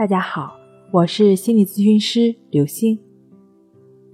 [0.00, 0.56] 大家好，
[0.92, 2.98] 我是心理咨询师刘星。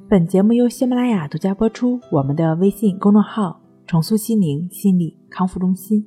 [0.08, 2.00] 本节目由喜马拉雅独家播出。
[2.10, 6.04] 我们的微信公众号“重塑心灵心理康复中心”。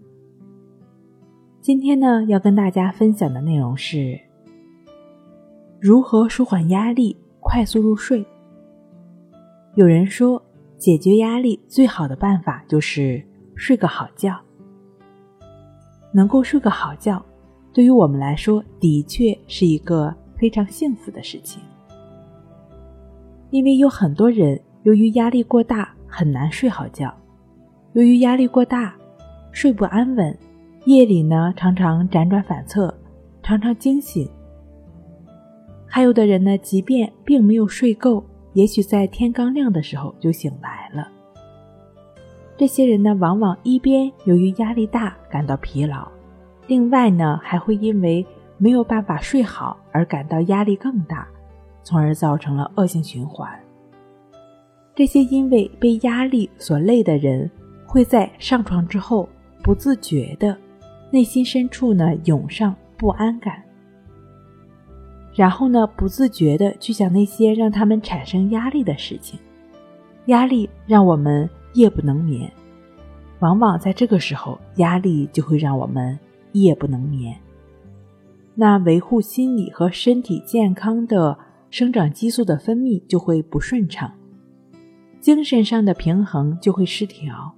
[1.61, 4.19] 今天呢，要跟大家分享的内容是
[5.79, 8.25] 如何舒缓压力，快速入睡。
[9.75, 10.43] 有人说，
[10.77, 13.25] 解决压力最好的办法就是
[13.55, 14.37] 睡个好觉。
[16.13, 17.25] 能够睡个好觉。
[17.71, 21.61] 对于我们来说，的确是一个非常幸福的事情，
[23.51, 27.13] 因为有很多人由于压力过大很难睡好觉，
[27.93, 28.95] 由于压力过大
[29.51, 30.35] 睡不安稳，
[30.85, 32.93] 夜里呢常常辗转反侧，
[33.43, 34.29] 常常惊醒。
[35.85, 41.07] 还有的人呢，即便并没有睡够，也许在天刚亮的时候就醒来了。
[42.57, 46.07] 这些人呢，往往一边由于压力大感到疲劳。
[46.69, 48.23] 另外呢，还会因为
[48.59, 51.27] 没有办法睡好而感到压力更大，
[51.81, 53.49] 从而造成了恶性循环。
[54.93, 57.49] 这些因为被压力所累的人，
[57.87, 59.27] 会在上床之后
[59.63, 60.55] 不自觉的
[61.09, 63.63] 内心深处呢涌上不安感，
[65.33, 69.39] 然后呢不自觉的去想那些让他们产生压力的事情，
[70.27, 72.51] 压力让我们夜不能眠，
[73.39, 76.19] 往往在这个时候，压力就会让我们。
[76.53, 77.37] 夜不能眠，
[78.55, 81.37] 那维护心理和身体健康的
[81.69, 84.11] 生长激素的分泌就会不顺畅，
[85.19, 87.53] 精神上的平衡就会失调，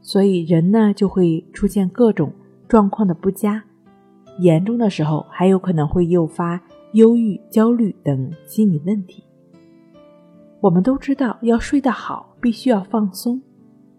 [0.00, 2.32] 所以人呢就会出现各种
[2.66, 3.62] 状况的不佳，
[4.38, 6.58] 严重的时候还有可能会诱发
[6.92, 9.22] 忧郁、焦虑等心理问题。
[10.60, 13.42] 我们都知道，要睡得好，必须要放松，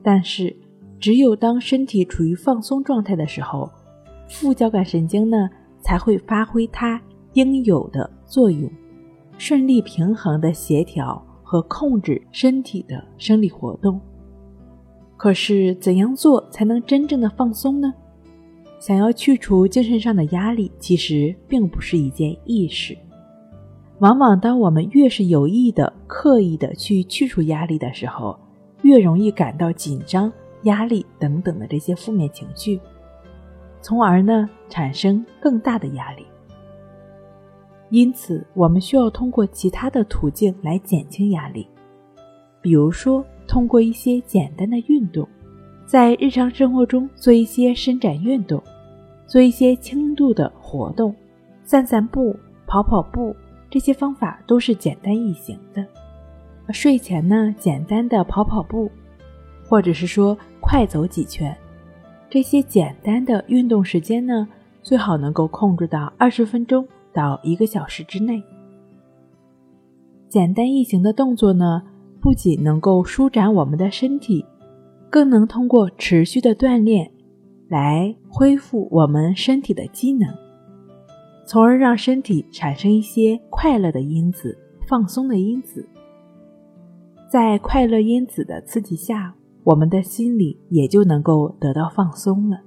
[0.02, 0.56] 但是
[1.00, 3.70] 只有当身体处于放松状态的时候。
[4.34, 5.48] 副交感神经呢
[5.80, 7.00] 才会发挥它
[7.34, 8.68] 应有的作用，
[9.38, 14.02] 顺利平衡的协调和控制身体的生理活动。
[15.16, 17.94] 可是怎样做才能真正的放松呢？
[18.80, 22.98] 想要去除精神上的压力，其实并不是一件易事。
[24.00, 28.38] 往往当我们越是有意的、刻意的去去除压力的时候，
[28.82, 30.30] 越容易感到紧张、
[30.64, 32.80] 压力等等的这些负面情绪。
[33.84, 36.26] 从而呢，产生更大的压力。
[37.90, 41.68] 因此，我们需要通过其他的途径来减轻压力，
[42.62, 45.28] 比如说通过一些简单的运动，
[45.86, 48.64] 在日常生活中做一些伸展运动，
[49.28, 51.14] 做一些轻度的活动，
[51.66, 52.34] 散散步、
[52.66, 53.36] 跑跑步，
[53.70, 55.86] 这些方法都是简单易行的。
[56.72, 58.90] 睡前呢，简单的跑跑步，
[59.68, 61.56] 或者是说快走几圈。
[62.34, 64.48] 这些简单的运动时间呢，
[64.82, 66.84] 最好能够控制到二十分钟
[67.14, 68.42] 到一个小时之内。
[70.30, 71.84] 简单易行的动作呢，
[72.20, 74.44] 不仅能够舒展我们的身体，
[75.12, 77.12] 更能通过持续的锻炼
[77.70, 80.28] 来恢复我们身体的机能，
[81.46, 84.58] 从而让身体产生一些快乐的因子、
[84.88, 85.88] 放松的因子。
[87.30, 89.36] 在快乐因子的刺激下。
[89.64, 92.60] 我们的心里也就能够得到放松了。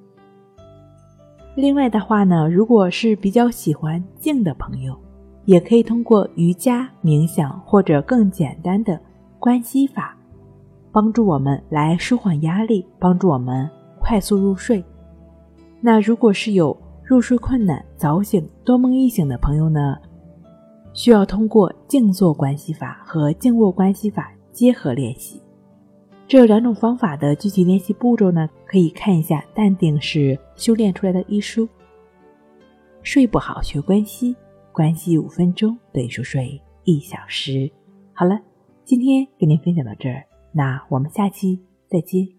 [1.55, 4.97] 另外的话呢，如果是比较喜欢静的朋友，
[5.45, 9.01] 也可以通过瑜伽、冥想或者更简单的
[9.39, 10.17] 关系法，
[10.93, 13.69] 帮助我们来舒缓压力，帮助我们
[14.01, 14.84] 快速入睡。
[15.81, 19.97] 那如果是有入睡困难、早醒、多梦易醒的朋友呢，
[20.93, 25.41] 需要通过静坐关系法和静卧关系法结合练习。
[26.29, 31.69] 这两种方法的具体练习步骤呢，可以看一下《淡定是修炼出来的》医书。
[33.03, 34.35] 睡不好学关系，
[34.73, 37.71] 关系五分钟等于熟睡一小时。
[38.13, 38.41] 好了，
[38.85, 42.36] 今天跟您分享到这儿，那我们下期再见。